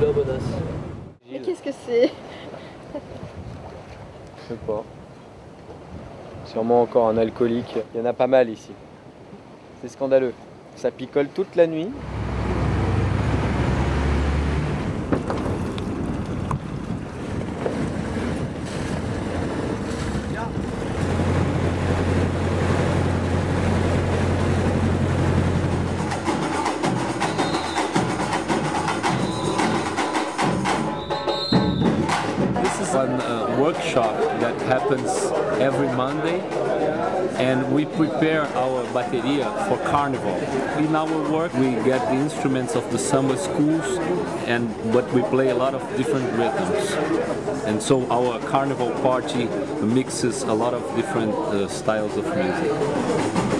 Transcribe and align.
Bonasse. 0.00 0.42
Qu'est-ce 1.44 1.62
que 1.62 1.70
c'est? 1.86 2.10
Je 2.94 4.48
sais 4.48 4.58
pas. 4.66 4.84
Sûrement 6.46 6.82
encore 6.82 7.08
un 7.08 7.16
alcoolique. 7.16 7.78
Il 7.94 8.00
y 8.00 8.02
en 8.02 8.06
a 8.06 8.12
pas 8.12 8.26
mal 8.26 8.50
ici. 8.50 8.72
C'est 9.80 9.88
scandaleux. 9.88 10.34
Ça 10.76 10.90
picole 10.90 11.28
toute 11.28 11.54
la 11.56 11.66
nuit. 11.66 11.88
This 32.94 33.02
uh, 33.02 33.56
workshop 33.60 34.16
that 34.38 34.54
happens 34.62 35.10
every 35.60 35.88
Monday, 35.96 36.38
and 37.42 37.74
we 37.74 37.86
prepare 37.86 38.42
our 38.42 38.84
bateria 38.94 39.50
for 39.66 39.78
carnival. 39.90 40.36
In 40.78 40.94
our 40.94 41.32
work, 41.32 41.52
we 41.54 41.72
get 41.82 41.98
the 42.06 42.14
instruments 42.14 42.76
of 42.76 42.88
the 42.92 42.98
summer 42.98 43.36
schools, 43.36 43.98
and 44.46 44.72
but 44.92 45.12
we 45.12 45.22
play 45.22 45.48
a 45.48 45.56
lot 45.56 45.74
of 45.74 45.82
different 45.96 46.30
rhythms. 46.38 46.92
And 47.66 47.82
so 47.82 48.08
our 48.12 48.38
carnival 48.48 48.92
party 49.02 49.46
mixes 49.82 50.44
a 50.44 50.54
lot 50.54 50.72
of 50.72 50.82
different 50.94 51.34
uh, 51.34 51.66
styles 51.66 52.16
of 52.16 52.24
music. 52.26 53.53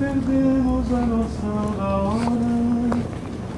Perdemos 0.00 0.90
a 0.94 1.00
noção 1.04 1.76
da 1.76 1.96
hora, 1.98 3.02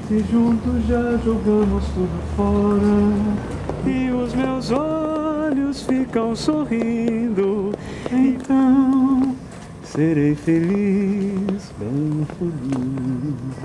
se 0.09 0.19
juntos 0.29 0.85
já 0.89 1.17
jogamos 1.25 1.85
tudo 1.95 2.23
fora, 2.37 3.87
e 3.87 4.11
os 4.11 4.35
meus 4.35 4.73
olhos 4.73 5.83
ficam 5.83 6.35
sorrindo, 6.35 7.73
então 8.11 9.37
serei 9.85 10.35
feliz, 10.35 11.73
bem 11.79 12.27
feliz. 12.37 13.63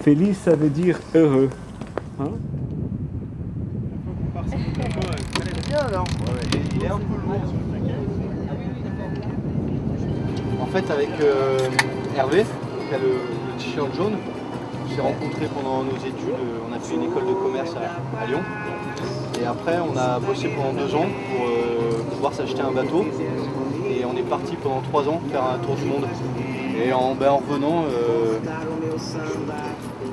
Feliz, 0.00 0.36
ça 0.36 0.54
veut 0.54 0.68
dire 0.68 0.98
heureux. 1.14 1.48
Hein? 2.20 2.34
Il 6.76 6.82
est 6.82 6.90
un 6.90 6.98
peu 6.98 7.14
lourd. 7.24 7.40
En 10.60 10.63
fait, 10.74 10.90
avec 10.90 11.10
euh, 11.20 11.58
Hervé, 12.16 12.44
qui 12.88 12.94
a 12.94 12.98
le, 12.98 13.58
t-shirt 13.58 13.94
jaune, 13.94 14.14
on 14.84 14.94
s'est 14.94 15.00
rencontrés 15.00 15.46
pendant 15.54 15.84
nos 15.84 15.96
études. 15.96 16.34
euh, 16.40 16.68
On 16.68 16.74
a 16.74 16.80
fait 16.80 16.94
une 16.94 17.04
école 17.04 17.26
de 17.26 17.32
commerce 17.32 17.74
à, 17.76 18.26
Lyon. 18.26 18.40
Et 19.40 19.46
après, 19.46 19.78
on 19.78 19.96
a 19.96 20.18
bossé 20.18 20.48
pendant 20.48 20.72
deux 20.72 20.92
ans 20.94 21.06
pour 21.30 21.46
euh, 21.46 22.02
pouvoir 22.10 22.32
s'acheter 22.32 22.60
un 22.60 22.72
bateau. 22.72 23.04
Et 23.88 24.04
on 24.04 24.16
est 24.16 24.28
parti 24.28 24.56
pendant 24.56 24.80
trois 24.80 25.08
ans 25.08 25.20
faire 25.30 25.44
un 25.44 25.58
tour 25.58 25.76
du 25.76 25.84
monde. 25.84 26.06
Et 26.84 26.92
en, 26.92 27.14
ben, 27.14 27.30
en 27.30 27.36
revenant, 27.36 27.84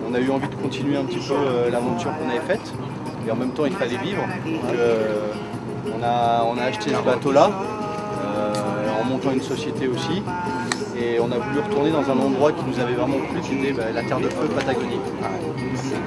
on 0.07 0.13
a 0.13 0.19
eu 0.19 0.29
envie 0.29 0.47
de 0.47 0.55
continuer 0.55 0.97
un 0.97 1.05
petit 1.05 1.19
peu 1.19 1.71
l'aventure 1.71 2.11
qu'on 2.17 2.29
avait 2.29 2.45
faite. 2.45 2.73
Et 3.27 3.31
en 3.31 3.35
même 3.35 3.51
temps, 3.51 3.65
il 3.65 3.73
fallait 3.73 3.97
vivre. 3.97 4.21
Donc, 4.45 4.61
on, 5.97 6.03
a, 6.03 6.63
acheté 6.63 6.91
ce 6.91 7.03
bateau-là, 7.03 7.49
euh, 7.49 7.49
en 7.49 7.80
montant 9.11 9.31
une 9.31 9.41
société 9.41 9.87
aussi. 9.87 10.23
Et 10.97 11.19
on 11.19 11.31
a 11.31 11.37
voulu 11.37 11.59
retourner 11.59 11.91
dans 11.91 12.09
un 12.09 12.17
endroit 12.17 12.51
qui 12.51 12.63
nous 12.65 12.79
avait 12.79 12.93
vraiment 12.93 13.17
plu, 13.17 13.41
qui 13.41 13.55
était 13.55 13.73
bah, 13.73 13.91
la 13.93 14.03
Terre 14.03 14.19
de 14.19 14.29
Feu 14.29 14.47
Patagonie. 14.55 14.99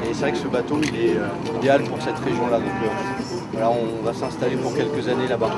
Et 0.09 0.15
c'est 0.15 0.21
vrai 0.21 0.33
que 0.33 0.39
ce 0.39 0.49
bateau, 0.49 0.81
il 0.83 0.97
est 0.97 1.17
euh, 1.17 1.59
idéal 1.59 1.83
pour 1.85 2.01
cette 2.01 2.19
région-là. 2.19 2.59
Donc 2.59 2.69
euh, 2.69 2.89
voilà, 3.53 3.71
on 3.71 4.05
va 4.05 4.15
s'installer 4.15 4.57
pour 4.57 4.75
quelques 4.75 5.09
années 5.09 5.29
là-bas. 5.29 5.51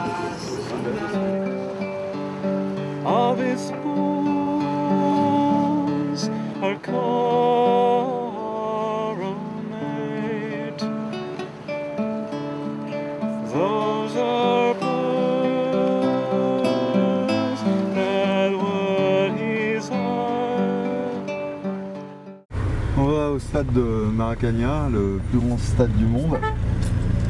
Stade 23.56 23.72
de 23.72 23.80
Maracana, 23.80 24.86
le 24.92 25.18
plus 25.30 25.38
grand 25.38 25.56
stade 25.56 25.90
du 25.96 26.04
monde. 26.04 26.36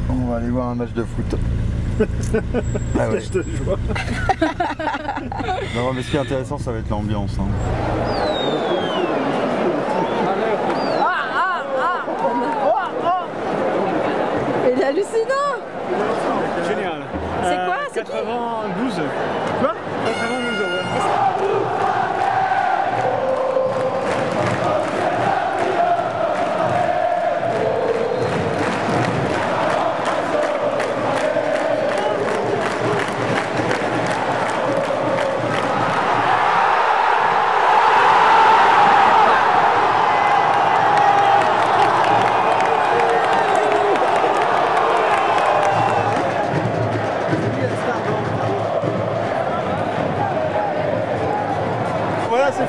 On 0.09 0.29
va 0.29 0.35
aller 0.37 0.49
voir 0.49 0.67
un 0.67 0.75
match 0.75 0.91
de 0.91 1.03
foot. 1.03 1.39
ah 2.99 3.09
ouais. 3.09 3.21
non 5.73 5.93
mais 5.95 6.01
ce 6.03 6.11
qui 6.11 6.17
est 6.17 6.19
intéressant 6.19 6.57
ça 6.57 6.73
va 6.73 6.79
être 6.79 6.89
l'ambiance. 6.89 7.37
hein. 7.39 7.47
Il 14.75 14.81
est 14.81 14.83
hallucinant 14.83 15.55
Génial. 16.67 17.03
C'est 17.43 17.55
quoi 17.55 17.77
C'est 17.93 18.03
qui 18.03 18.11
92. 18.11 18.93
Quoi? 19.61 19.73
92 20.05 20.59
euros. 20.59 21.86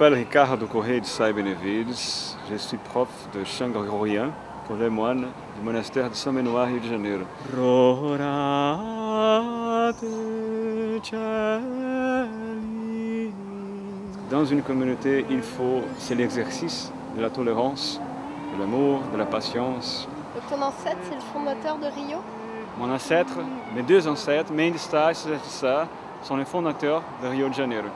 m'appelle 0.00 0.18
Ricardo 0.18 0.66
Correia 0.66 0.98
de 0.98 1.04
Sá 1.04 1.30
Benevides. 1.30 1.94
Je 2.50 2.56
suis 2.56 2.78
prof 2.78 3.08
de 3.34 3.44
chant 3.44 3.68
grégorien 3.68 4.30
pour 4.66 4.76
les 4.76 4.88
moines 4.88 5.26
du 5.58 5.62
monastère 5.62 6.08
de 6.08 6.14
São 6.14 6.32
Benoît, 6.32 6.64
Rio 6.64 6.78
de 6.78 6.86
Janeiro. 6.86 7.24
Dans 14.30 14.44
une 14.46 14.62
communauté, 14.62 15.26
il 15.28 15.42
faut, 15.42 15.82
c'est 15.98 16.14
l'exercice 16.14 16.90
de 17.14 17.20
la 17.20 17.28
tolérance, 17.28 18.00
de 18.54 18.58
l'amour, 18.58 19.00
de 19.12 19.18
la 19.18 19.26
patience. 19.26 20.08
Donc 20.34 20.48
ton 20.48 20.64
ancêtre, 20.64 20.96
c'est 21.10 21.16
le 21.16 21.20
fondateur 21.20 21.76
de 21.76 21.84
Rio? 21.84 22.20
Mon 22.78 22.90
ancêtre, 22.90 23.34
mes 23.76 23.82
deux 23.82 24.08
ancêtres, 24.08 24.50
Mendes 24.50 24.78
Sá 24.78 25.10
et 25.10 25.14
Sá, 25.44 25.88
sont 26.22 26.38
les 26.38 26.46
fondateurs 26.46 27.02
de 27.22 27.28
Rio 27.28 27.50
de 27.50 27.54
Janeiro. 27.54 27.88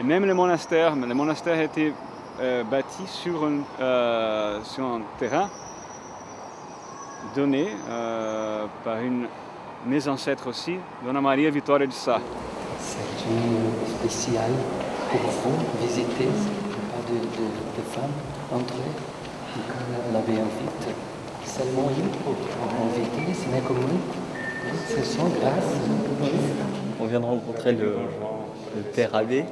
Et 0.00 0.02
même 0.02 0.24
le 0.24 0.32
monastère, 0.32 0.96
le 0.96 1.14
monastère 1.14 1.58
a 1.58 1.62
été 1.62 1.92
euh, 2.40 2.64
bâti 2.64 3.02
sur 3.06 3.44
un, 3.44 3.58
euh, 3.82 4.58
sur 4.64 4.82
un 4.82 5.02
terrain 5.18 5.50
donné 7.36 7.68
euh, 7.90 8.64
par 8.82 8.98
une 9.00 9.26
mes 9.86 10.08
ancêtres 10.08 10.48
aussi, 10.48 10.76
Dona 11.04 11.20
Maria 11.20 11.50
Vitória 11.50 11.86
de 11.86 11.92
Sá. 11.92 12.18
C'est 12.78 13.26
une 13.28 13.98
spéciale 13.98 14.52
pour 15.10 15.20
vous 15.20 15.86
visiter. 15.86 16.24
Pas 16.24 17.12
de, 17.12 17.18
de, 17.18 17.46
de 17.76 17.82
femmes 17.90 18.10
entrer. 18.50 18.90
On 20.10 20.16
avait 20.16 20.40
invité 20.40 20.94
seulement 21.44 21.90
une 21.90 22.08
pour 22.22 22.36
inviter, 22.86 23.34
ce 23.34 23.54
n'est 23.54 23.60
comme 23.60 23.80
nous. 23.80 24.00
Ce 24.88 25.02
sont 25.02 25.28
grâce. 25.28 25.74
On 26.98 27.06
vient 27.06 27.20
de 27.20 27.24
rencontrer 27.26 27.72
le, 27.72 27.96
le 28.76 28.82
père 28.82 29.14
abbé 29.14 29.44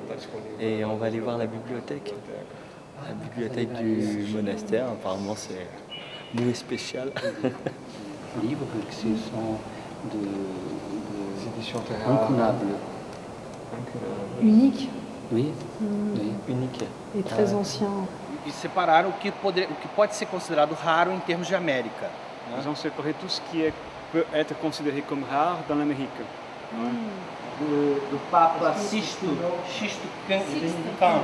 et 0.60 0.84
on 0.84 0.96
va 0.96 1.06
aller 1.06 1.20
voir 1.20 1.38
la 1.38 1.46
bibliothèque. 1.46 2.14
La 3.06 3.14
bibliothèque 3.14 3.72
du 3.74 4.26
monastère, 4.34 4.86
apparemment 4.88 5.34
c'est 5.36 5.66
noué 6.34 6.54
spécial. 6.54 7.10
Livres 8.42 8.66
qui 8.90 8.96
sont 9.16 9.58
de, 10.12 10.18
de 10.18 11.56
Édition 11.56 11.80
inconnables. 12.06 12.66
Unique 14.40 14.88
Oui, 15.32 15.52
oui. 15.80 16.32
Unique. 16.48 16.84
et 17.16 17.22
très 17.22 17.52
ancien. 17.54 17.88
e 18.46 18.50
separaram 18.50 19.10
o 19.10 19.12
que, 19.20 19.30
poder, 19.30 19.64
o 19.70 19.74
que 19.74 19.88
pode 19.96 20.12
ser 20.12 20.26
considerado 20.26 20.74
raro 20.74 21.10
em 21.12 21.18
termos 21.20 21.48
de 21.48 21.54
América. 21.54 22.08
Ils 22.56 22.66
ont 22.68 22.74
séparé 22.76 23.12
tout 23.20 23.28
ce 23.28 23.40
qui 23.50 23.60
est- 23.62 23.74
peut 24.12 24.24
être 24.32 24.54
considéré 24.60 25.02
comme 25.02 25.22
rare 25.30 25.58
dans 25.68 25.74
l'Amérique. 25.74 26.08
Do, 27.60 27.94
do 28.10 28.18
Papa 28.30 28.74
Sisto, 28.78 29.26
Sisto 29.66 30.06
Can, 30.28 30.40
Can, 31.00 31.22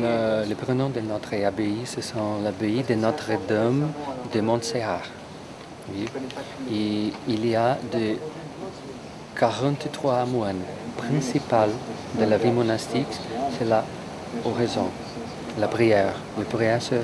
Le, 0.00 0.48
le 0.48 0.54
prénom 0.54 0.88
de 0.88 1.00
notre 1.00 1.34
abbaye, 1.44 1.86
ce 1.86 2.00
sont 2.00 2.40
l'abbaye 2.42 2.82
de 2.82 2.94
Notre-Dame 2.94 3.92
de 4.34 4.40
Montserrat. 4.40 5.02
Oui. 5.92 6.06
Et 6.70 7.12
il 7.28 7.46
y 7.46 7.54
a 7.54 7.78
de 7.92 8.16
43 9.38 10.24
moines 10.26 10.62
principaux 10.96 11.72
de 12.18 12.24
la 12.24 12.38
vie 12.38 12.50
monastique, 12.50 13.06
c'est 13.58 13.68
la 13.68 13.84
oraison, 14.44 14.88
la 15.58 15.68
prière. 15.68 16.14
La 16.38 16.44
prière, 16.44 16.82
c'est 16.82 17.02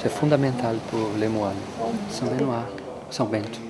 c'est 0.00 0.10
fondamental 0.10 0.76
pour 0.90 1.10
les 1.18 1.28
moines. 1.28 1.54
Saint 2.10 2.26
Benoît, 2.26 2.66
Saint 3.10 3.24
Bento. 3.24 3.60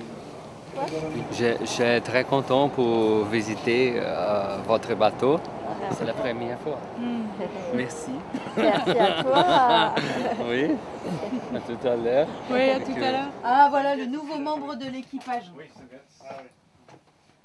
Je, 1.32 1.44
je 1.61 1.67
suis 1.67 2.00
très 2.02 2.25
content 2.25 2.69
pour 2.69 3.25
visiter 3.25 3.94
euh, 3.96 4.58
votre 4.67 4.94
bateau. 4.94 5.38
C'est 5.93 6.05
la 6.05 6.14
première 6.14 6.58
fois. 6.61 6.78
Merci. 7.75 8.11
Merci 8.56 8.90
à 8.99 9.23
toi. 9.23 9.94
Oui, 10.49 10.70
à 11.55 11.61
tout 11.61 11.88
à 11.88 11.96
l'heure. 11.96 12.26
Oui, 12.50 12.70
à 12.70 12.81
tout 12.81 12.93
à 12.96 13.11
l'heure. 13.12 13.31
Ah, 13.44 13.69
voilà 13.70 13.94
le 13.94 14.06
nouveau 14.06 14.38
membre 14.38 14.75
de 14.76 14.87
l'équipage. 14.90 15.50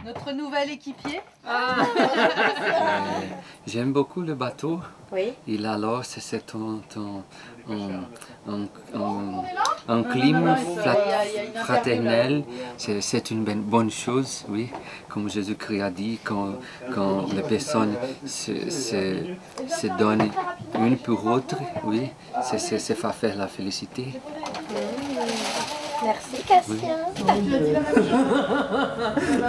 Notre 0.06 0.32
nouvel 0.32 0.72
équipier. 0.72 1.22
J'aime 3.68 3.94
beaucoup 3.94 4.22
le 4.22 4.34
bateau. 4.36 4.80
Oui. 5.12 5.34
Et 5.48 5.64
alors, 5.66 6.06
c'est 6.06 6.22
c'est 6.22 6.56
un, 6.56 6.80
un, 6.98 7.22
un, 7.74 8.04
un- 8.52 8.68
un- 9.00 9.44
un 9.90 10.04
climat 10.04 10.56
frat- 10.56 11.64
fraternel. 11.66 12.44
C'est 12.78 13.02
c'est 13.02 13.30
une 13.30 13.44
ben- 13.44 13.62
bonne 13.62 13.92
chose, 13.92 14.46
oui. 14.50 14.70
Comme 15.10 15.30
Jésus-Christ 15.30 15.82
a 15.82 15.90
dit, 15.92 16.18
quand, 16.24 16.54
quand 16.96 17.26
les 17.34 17.42
personnes 17.44 17.96
se, 18.26 18.70
se, 18.70 19.26
se 19.68 19.88
donnent 19.98 20.32
une 20.80 20.98
pour 20.98 21.22
l'autre, 21.28 21.58
oui, 21.84 22.10
c'est 22.42 22.58
c'est- 22.60 22.80
c'est 22.80 22.98
va 23.00 23.12
faire 23.12 23.36
la 23.36 23.48
félicité. 23.48 24.14
Merci 26.04 26.44
Cassien. 26.44 26.98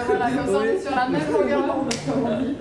voilà, 0.06 0.30
comme 0.30 0.46
ça 0.46 0.58
on 0.58 0.62
est 0.62 0.80
sur 0.80 0.94
la 0.94 1.08
même 1.08 1.32
longueur 1.32 1.66
d'onde, 1.66 1.94
comme 2.06 2.24
on 2.24 2.42
dit. 2.42 2.56